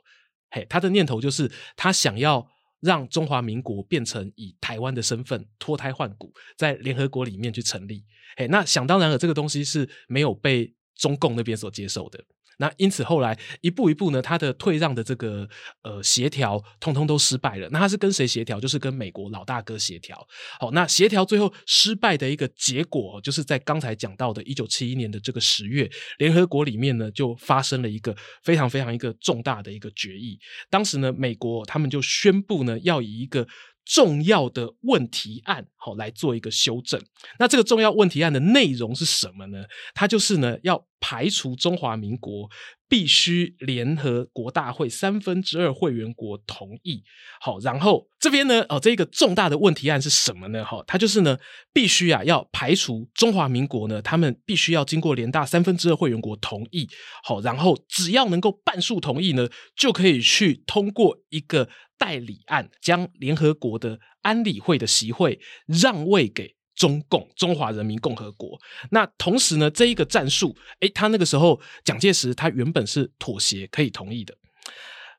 [0.50, 2.46] 嘿，他的念头就是他想要
[2.80, 8.04] 让中华民国变成以台湾的身份脱胎换骨，在联合国里面去成立。
[8.36, 12.24] 嘿，那想当然了，这个东西是没有被中共那边所接受的。
[12.62, 15.48] 那因此后来一步一步呢，他的退让的这个
[15.82, 17.68] 呃协调，通通都失败了。
[17.72, 18.60] 那他是跟谁协调？
[18.60, 20.16] 就是跟美国老大哥协调。
[20.60, 30.38] 好，那协调最后失败的一个结果，就是在刚才讲到的一九七一年的这个十月，联合国里面呢就发生了一个非常非常一个重大的一个决议。
[30.70, 33.44] 当时呢，美国他们就宣布呢，要以一个
[33.84, 37.02] 重要的问题案，好来做一个修正。
[37.40, 39.64] 那这个重要问题案的内容是什么呢？
[39.94, 42.48] 它就是呢要排除中华民国
[42.88, 47.02] 必须联合国大会三分之二会员国同意。
[47.40, 50.64] 好，然后这边呢，哦，这个重大的问题案是什么呢？
[50.64, 51.36] 哈，它就是呢
[51.72, 56.88] 必须啊要排除中华民国呢，他们必须要经过联大三分之二会员国同意。
[57.24, 61.68] 好，然后只要能够半数同意呢，就可以去通过一个。
[61.98, 68.58] 代理案将联合国的安理会的席位让位给中共中华人民共和国。
[68.90, 74.34] 那同时呢，这一个战术，诶，他那个时候蒋介石他原本是妥协可以同意的。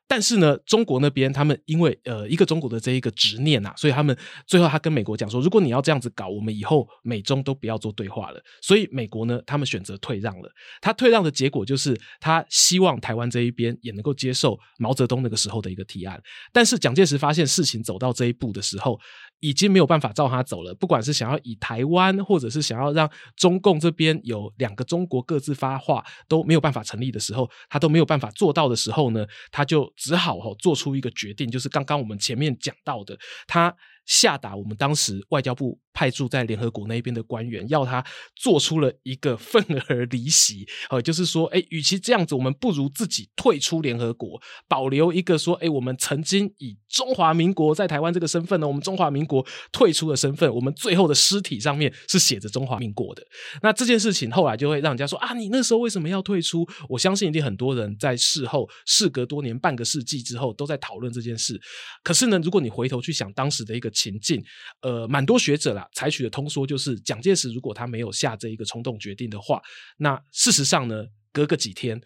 [0.06, 4.14] 但是呢，中国那边他们因为呃一个中国的这一个执念啊，所以他们
[4.46, 8.38] 最后他跟美国讲说，如果你要这样子搞，我们以后美中都不要做对话了。
[8.60, 10.52] 所以美国呢，他们选择退让了。
[10.82, 16.22] 他退让的结果就是，他希望台湾这一边也能够接受毛泽东那个时候的一个提案。
[16.52, 19.00] 但是蒋介石发现事情走到这一步的时候，
[19.48, 20.74] 已经没有办法照他走了。
[20.74, 29.84] 不管是想要以台湾，或者是想要让中共这边有两个中国各自发话，都没有办法成立的时候，他都没有办法做到的时候呢，他就。
[29.96, 33.74] 只好哈做出一个决定，就是刚刚我们前面讲到的，他
[34.06, 35.78] 下达我们当时外交部。
[35.96, 53.22] 派驻在联合国那边的官员，要他做出了一个愤而离席，呃，就是说，哎，与其这样子，我们不如自己退出联合国，保留一个说，哎，我们曾经以中华民国在台湾这个身份呢，我们中华民国退出的身份，我们最后的尸体上面是写着中华民国的。
[53.62, 56.66] 那这件事情后来就会让人家说啊，你那时候为什么要退出？
[56.88, 61.60] 我相信一定很多人在事后，事隔多年，半个世纪之后，都在讨论这件事。
[62.02, 64.44] 可是呢，如果你回头去想当时的一个情境，
[64.82, 65.88] 呃，蛮多学者啦。
[65.94, 69.62] 采取的通说就是，蒋介石如果他没有下这一个冲动决定的话，
[69.96, 71.98] 那事实上呢，隔个几天，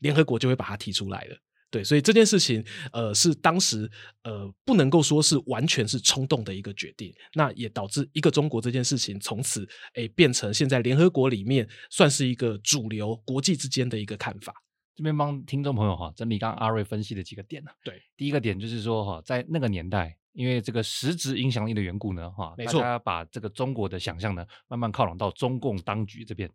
[0.00, 1.36] 联合国就会把他提出来了。
[1.68, 3.90] 对，所以这件事情，呃，是当时
[4.22, 14.54] 呃不能够说是完全是冲动的一个决定，那也导致一个中国这件事情从此诶变成现在联合国里面算是一个主流国际之间的一个看法。
[14.94, 17.70] 这边帮听众朋友哈整理刚刚阿瑞分析的几个点呢。
[17.84, 20.16] 对，第一个点就是说哈，在那个年代。
[20.36, 26.48] 因为这个实质影响力的缘故呢，哈，没错，大家把这个中国的想象呢，慢慢靠拢到中共当局这边。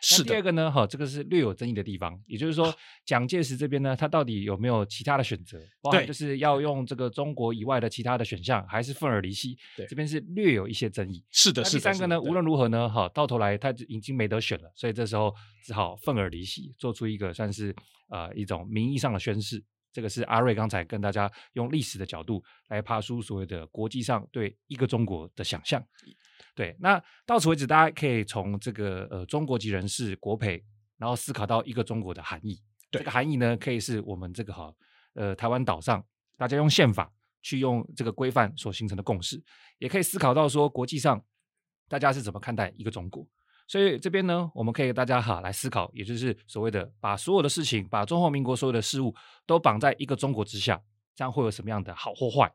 [0.00, 2.72] 是的第二个呢，哈，这个是略有争议的地方，也就是说，
[3.04, 5.58] 蒋介石这边呢，他到底有没有其他的选择？
[5.80, 9.56] 包含就是要用这个中国以外的其他的选项，还是愤而离析？
[9.76, 11.24] 对，这边是略有一些争议。
[11.30, 11.78] 是的，是的。
[11.78, 17.74] 第三个呢，无论如何呢，哈，到头来他已经没得选了，所以这时候只好愤而离析，做出一个算是
[18.08, 19.62] 呃一种名义上的宣誓。
[19.92, 25.82] 这个是阿瑞刚才跟大家用历史的角度来爬梳所谓的国际上对一个中国的想象。
[26.54, 30.62] 对，那到此为止，大家可以从这个呃中国籍人士国培，
[30.96, 32.60] 然后思考到一个中国的含义。
[32.90, 34.74] 对，这个含义呢，可以是我们这个哈
[35.14, 36.04] 呃台湾岛上
[36.36, 39.42] 大家用宪法去用这个规范所形成的共识，
[39.78, 41.24] 也可以思考到说国际上
[41.88, 43.26] 大家是怎么看待一个中国。
[43.68, 49.14] 所以这边呢，我们可以大家哈来思考，也就是所谓的把所有的事情，把中华民国所有的事物
[49.46, 50.82] 都绑在一个中国之下，
[51.14, 52.46] 这样会有什么样的好或坏？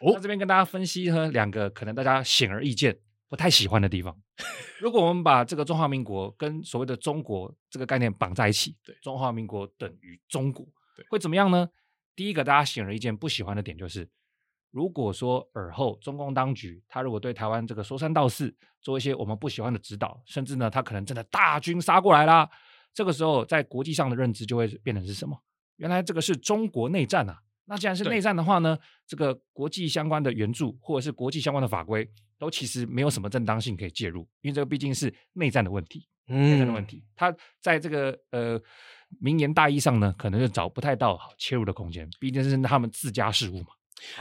[0.00, 2.96] 哦，那这边跟大家分析呢两个可能大家显而易见
[3.30, 4.14] 不太喜欢的地方。
[4.78, 11.70] 如果我们把这个中华民国跟所谓的中国这个概念绑在一起，对，中华民国等于中国，对，会怎么样呢？
[12.14, 14.08] 第一个大家显而易见不喜欢的点就是。
[14.70, 22.48] 如果说尔后中共当局他如果对台湾这个说三道四，做一些我们不喜欢的指导，甚至呢他可能真的大军杀过来啦，
[22.92, 25.40] 这个时候在国际上的认知就会变成是什么？
[25.76, 27.40] 原来这个是中国内战啊！
[27.66, 28.76] 那既然是内战的话呢，
[29.06, 38.60] 这个国际相关的援助或者是国际相关的法规都其实没有什么正当性可以介入，因为这个毕竟是内战的问题，内战的问题，他在这个呃
[39.20, 43.68] 名言大义上呢，可能就找不太到好切入的空间，毕竟是他们自家事务嘛。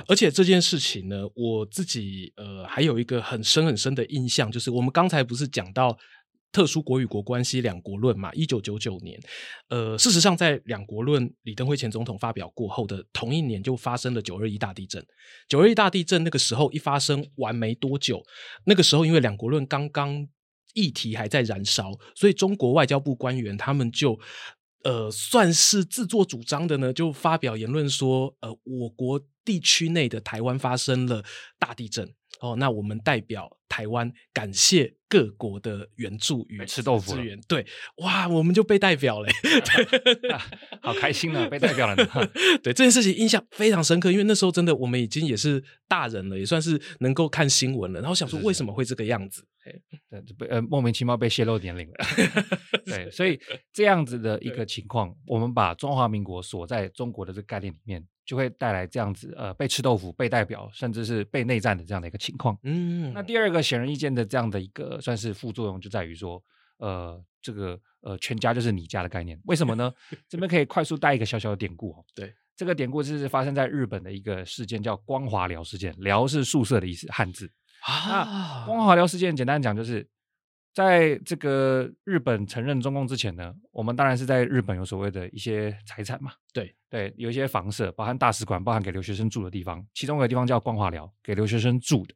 [0.08, 5.98] 而且这件事情呢，我自己呃还有一个很深很深的印象，就是我们刚才不是讲到
[6.52, 8.32] 特殊国与国关系两国论嘛？
[8.34, 9.20] 一九九九年，
[9.70, 15.06] 呃，事实上在两国论李登辉前总统发表过后的同一年，就发生了九二一大地震。
[15.48, 18.24] 九二一大地震那个时候一发生完没多久，
[18.66, 20.28] 那个时候因为两国论刚刚
[20.74, 24.20] 议题还在燃烧，所以中国外交部官员他们就。
[24.84, 31.24] 呃，算是自作主张的呢，就发表言论说，呃，我国地区内的台湾发生了
[31.60, 32.14] 大地震。
[32.40, 39.28] 哦，那我们代表台湾感谢各国的援助与吃豆腐资源，对，哇，我们就被代表了，
[40.32, 40.46] 啊，
[40.84, 42.06] 好开心啊，被代表了呢，
[42.62, 48.72] 对这件事情印象非常深刻，因为那时候真的我们已经也是大人了，也算是能够看新闻了，然后想说为什么。
[48.72, 49.44] 会这个样子。
[50.10, 51.96] 对，被呃莫名其妙被泄露年龄了。
[52.86, 53.40] 对，所以
[53.74, 62.58] 这样子的一个情况，我们把中华民国锁在中国的这个概念里面，就会带来这样子呃被吃豆腐、被代表，甚至是被内战的这样的一个情况。
[62.64, 66.42] 嗯，那第二个显而易见的这样的一个算是副作用，就在于说，
[66.78, 69.40] 呃，这个呃全家就是你家的概念。
[69.46, 69.94] 为什么呢？
[70.30, 72.06] 这边可以快速带一个小小的典故哦。
[72.16, 75.94] 对，这个典故就是发生在日本的一个事件，叫光华寮事件。
[75.98, 77.52] 寮是宿舍的意思，汉字。
[77.82, 80.08] 啊，光华寮事件简单讲就是，
[80.74, 92.14] 在这个日本承认中共之前呢，我们当然是在日本有所谓的一些财产嘛，对对，有一些房舍，包含大使馆，包含给留学生住的地方，其中有个地方叫光华寮，给留学生住的。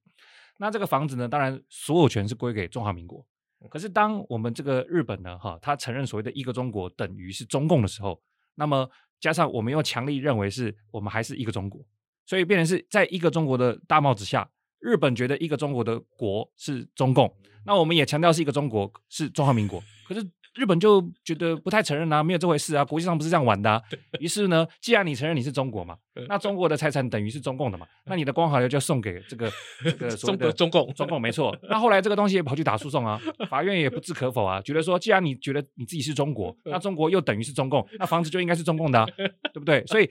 [0.58, 3.26] 那这个房子呢，当然所有权是归给中华民国。
[3.70, 8.22] 可是当我们这个日本呢，哈，他承认所谓的一个中国等于是中共的时候，
[8.56, 11.84] 那么加上我们又强力认为是我们还是一个中国，
[12.26, 14.50] 所以变成是在一个中国的大帽子下。
[14.82, 17.32] 日本觉得一个中国的国是中共，
[17.66, 23.82] 那我们也强调是一个中国是中华民国，可是日本就觉得不太承认啊，没有这回事啊，国际上不是这样玩的啊。
[24.20, 25.96] 于是呢，既然你承认你是中国嘛，
[26.28, 29.50] 那中国的财产等于是中共的嘛，那你的光华寮就送给这个
[29.86, 31.56] 这个所谓的中共，中共没错。
[31.70, 39.86] 那后来这个东西也跑去打诉讼啊， 法院也不置可否啊，觉得说既然你觉得你自己是中国，那中国又等于是中共，那房子就应该是中共的啊，对不对？
[39.86, 40.10] 所以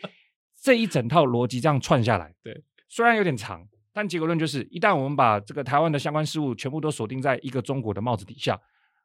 [0.62, 3.66] 这一整套逻辑这样串下来，对，虽然有点长。
[3.92, 8.58] 但结果论就是，一旦我们把这个台湾的相关事务全部都锁定在一个中国的帽子底下，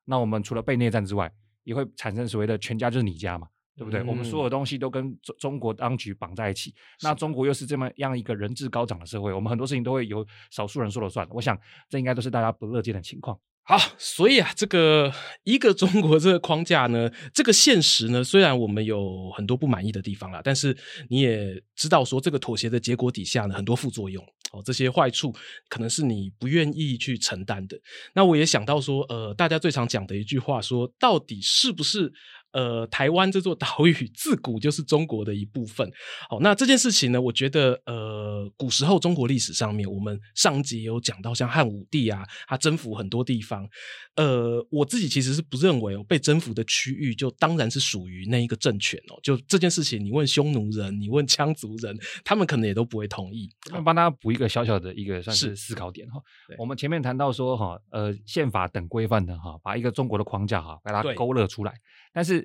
[0.06, 1.32] 那我们除了被内战之外，
[1.64, 4.02] 也会产生所谓的“全家就是你家”嘛，对不对？
[4.02, 11.28] 嗯、我们所有东西都跟中中国当局绑在一起，那中国又是这么样一个人质高涨的社会，我们很多事情都会由少数人说了算。
[11.32, 13.40] 我想，这应该都是大家不乐见的情况。
[13.68, 15.12] 好，所以啊，这个
[15.44, 20.78] 一个中国这个框架呢，这个现实呢，虽然我们有很多不满意的地方啦，但是
[21.10, 24.24] 你也知道说，这个妥协的结果底下呢，很多副作用
[24.62, 25.34] 这些坏处
[25.70, 27.80] 可能是你不愿意去承担的。
[28.14, 32.12] 那我也想到说，呃，大家最常讲的一句话说，到底是不是
[32.56, 35.92] 呃，台湾这座 岛屿自古就是中国的一部分。
[36.30, 43.68] 好，那这件事情呢，我觉得呃，古时候中国历史上面，我们上集有讲到，像汉武帝啊，他征服很多地方。
[44.16, 49.20] 呃，我自己其实是不认为哦，被征服的区域就当然是属于那一个政权哦。
[49.22, 53.50] 就这件事情，你问匈奴人，你问羌族人，他们可能也都不会同意。
[53.70, 56.22] 那帮大家补一个小小的一个算是思考点哈。
[56.58, 61.74] 我们前面谈到说哈，呃，宪法等规范的哈，把一个中国的框架哈，把它勾勒出来。
[62.14, 62.45] 但是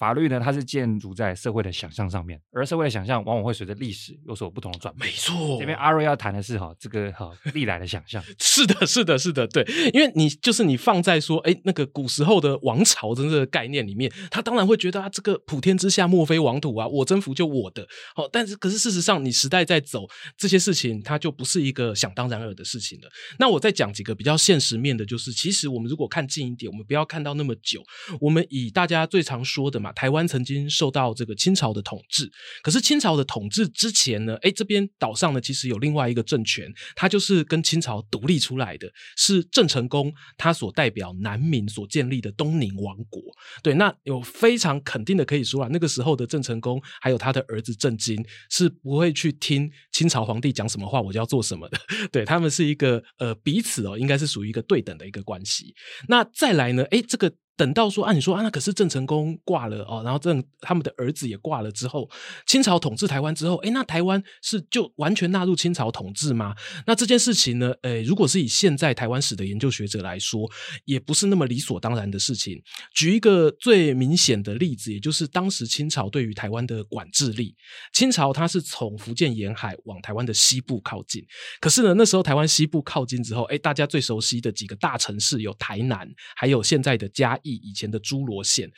[0.00, 5.06] 法律呢，它是建筑在社会的想象上面，而社会的想象往往会随着历史有所不同的转变。
[5.06, 8.24] 没错，这边阿瑞要谈的是哈，这个哈历来的想象。
[8.40, 9.62] 是的，是的，是的，对，
[9.92, 17.86] 因为你就是你放在说，哎，那个古时候的王朝的这个概念里面，他当然会觉得啊，这个普天之下莫非王土啊，我征服就我的。
[18.14, 20.06] 好，但是可是事实上，你时代在走，
[20.38, 23.08] 这些事情它就不是一个想当然耳的事情了。
[23.38, 27.82] 那我再讲几个比较现实面的，就是其实我们如果看近一点，我们不要看到那么久，
[28.18, 32.30] 我们以大家最常说的嘛，台湾曾经受到这个清朝的统治，
[32.62, 43.22] 可是清朝的统治之前呢，诶，这边岛上呢其实有另外一个政权，它就是跟清朝独立出来的，是郑成功他所代表南明所建立的东宁王国。
[43.62, 51.78] 对，那有非常肯定的可以说啊，那个时候的郑成功还有他的儿子郑经是不会去听清朝皇帝讲什么话，我就要做什么的。
[52.12, 55.74] 对，他们是一个呃彼此哦，应该是属于一个对等的一个关系。
[56.08, 57.32] 那再来呢，诶，这个。
[57.60, 62.08] 等到说啊，你说啊，那可是郑成功挂了哦，然后郑他们的儿子也挂了之后，
[62.46, 66.54] 清朝统治台湾之后，诶，那台湾是就完全纳入清朝统治吗？
[66.86, 70.50] 那这件事情呢，诶，如果是以现在台湾史的研究学者来说，
[70.86, 72.58] 也不是那么理所当然的事情。
[72.94, 77.54] 举一个最明显的例子，也就是当时清朝对于台湾的管制力，
[77.92, 81.22] 清朝它是从福建沿海往台湾的西部靠近，
[81.60, 87.49] 可是呢，那时候台湾西部靠近之后，诶，大家最熟悉的几个大城市有台南，还有现在的嘉义。
[87.54, 88.70] 以前的诸罗县，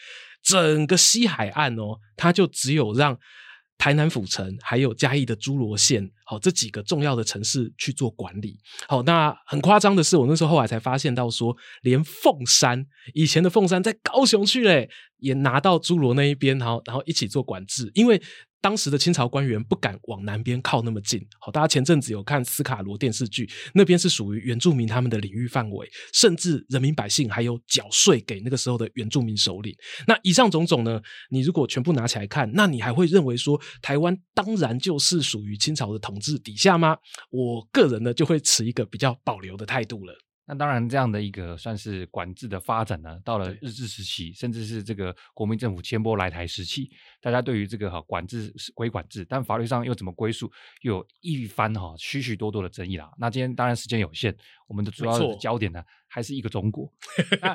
[0.42, 3.18] 整个西海岸哦，它就只有让
[3.78, 8.56] 台南府城还有嘉义的诸罗县，好这几个重要的城市去做管理。
[8.86, 14.88] 好，那很夸张的是，我那时候后来才发现到说，连凤山以前的凤山在高雄去嘞，
[15.22, 18.20] 也拿到诸罗那一边，然后然后一起做管制，因为。
[18.62, 21.20] 当时的清朝官员不敢往南边靠那么近。
[21.40, 29.74] 好，大家前阵子有看斯卡罗电视剧，那边是属于原住民他们的领域范围，甚至人民百姓还有缴税给那个时候的原住民首领。
[30.06, 36.96] 那以上种种呢，你如果全部拿起来看，那你还会认为说台湾当然就是属于清朝的统治底下吗？
[37.32, 40.14] 我个人呢就会持一个比较保留的态度了。
[40.44, 46.90] 那当然，这样的一个算是管制的发展呢，到了日治时期，甚至是这个国民政府迁拨来台时期，
[47.20, 53.08] 大家对于这个哈管制归管制，但法律上又怎么归属，又有一番哈许许多多的争议啦。
[53.18, 54.36] 那今天当然时间有限，
[54.66, 56.92] 我们的主要的焦点呢还是一个中国。
[57.40, 57.54] 那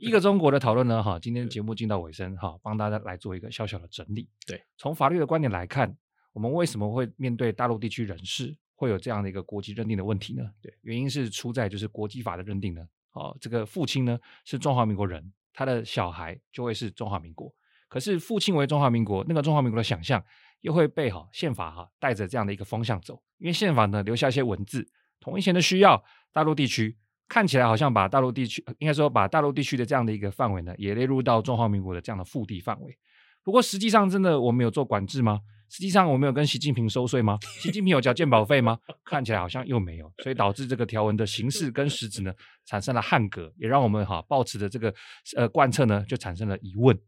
[0.00, 4.28] 一个中国的讨论呢，哈，今天节目进到尾声哈，帮大家来做一个小小的整理。
[4.44, 5.96] 对，从法律的观点来看，
[6.34, 8.54] 我们为什么会面对大陆地区人士？
[8.76, 10.50] 会有这样的一个国籍认定的问题呢？
[10.60, 12.84] 对，原因是出在就是国际法的认定呢。
[13.12, 17.54] 哦，这个父亲呢是中华民国人，他的小孩就会是中华民国。
[17.88, 20.22] 可是父亲为中华民国，那个中华民国的想象
[20.62, 24.84] 又会被哈宪法哈带着这样的一个方向走，因为宪法呢留下一些文字，
[25.20, 32.98] 统一前的需要，大陆地区看起来好像把大陆地区应该说把大陆地区的这样的一个范围呢也列入到中华民国的这样的腹地范围。
[33.44, 35.42] 不过实际上真的我们有做管制吗？
[35.68, 37.38] 实际上我们有跟习近平收税吗？
[37.60, 38.78] 习近平有缴健保费吗？
[39.04, 42.32] 看起来好像又没有，所以导致这个条文的形式跟实质呢
[42.64, 44.94] 产生了汉格，也让我们哈抱持的这个
[45.36, 46.98] 呃贯彻呢就产生了疑问。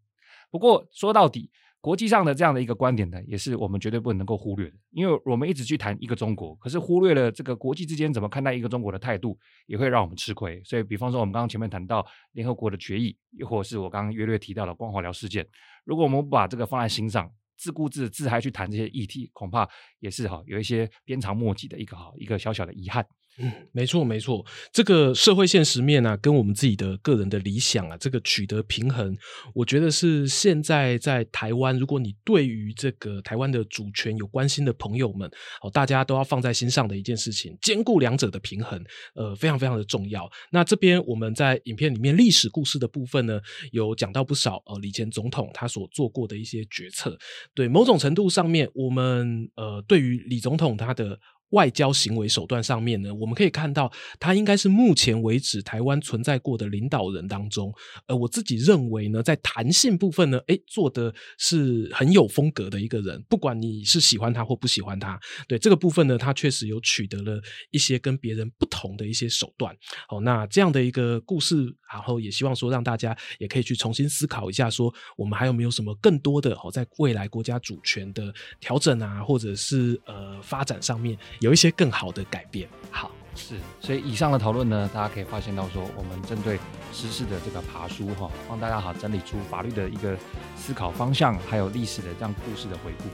[0.51, 1.51] 不过说到底，
[1.81, 10.61] 国际上的这样的一个观点呢，也是我们绝对不能够忽略的，因为我们一直去谈一个中国，可是忽略了这个国际之间怎么看待一个中国的态度，也会让我们吃亏。
[10.65, 15.47] 所以，比方说我们刚刚前面谈到联合国的决议，又或是我刚刚约略提到的光华寮事件，
[15.85, 19.69] 如果我们不把这个放在心上，自顾自自嗨去谈这些议题，恐怕
[20.01, 23.07] 也是哈有一些鞭长莫及的一个哈一个小小的遗憾。
[23.39, 29.15] 嗯，没错没错，这个社会现实面啊，跟我们自己的个人的理想啊，这个取得平衡，
[29.55, 35.31] 我觉得是现在在台湾，如果你对于这个台湾的主权有关心的朋友们，
[35.61, 38.83] 哦，大家都要放在心上的一件事情，兼顾两者的平衡，
[39.15, 40.27] 呃，非常非常的重要。
[40.51, 43.39] 那这边我们在影片里面历史故事的部分呢，
[43.71, 47.15] 有讲到不少呃，李前总统他所做过的一些决策，
[47.55, 51.21] 对某种程度上面，我们呃，对于李总统他的。
[51.51, 57.73] 外交行为手段上面呢，我们可以看到，他应该是目前为止台湾存在过的领导人当中，
[58.07, 63.23] 呃，我自己认为呢，在弹性部分呢，诶，做的是很有风格的一个人。
[63.29, 67.41] 不管你是喜欢他或不喜欢他，对这个部分呢，他确实有取得了
[67.71, 69.75] 一些跟别人不同的一些手段。
[70.09, 71.57] 好，那这样的一个故事，
[71.93, 81.17] 然后也希望说让大家也可以去重新思考一下，说我们还有没有什么更多的哦，在未来国家主权的调整啊，或者是呃发展上面。
[81.41, 82.69] 有一些更好的改变。
[82.91, 86.59] 好，是，所以以上的讨论呢，大家可以发现到说，我们针对
[86.93, 90.17] 时事的这个爬书哈，帮大家好整理出法律的一个
[90.57, 93.05] 思考方向，还有历史的这样故事的回顾，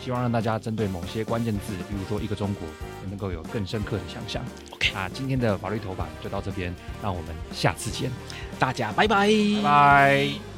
[0.00, 2.68] 希望让大家针对某些关键字，比如说一个中国，
[3.02, 4.44] 也能够有更深刻的想象。
[4.70, 6.72] OK，啊，今天的法律头版就到这边，
[7.02, 8.10] 让我们下次见，
[8.58, 10.53] 大家拜拜，拜拜。